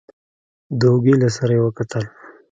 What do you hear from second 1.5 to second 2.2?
يې وکتل.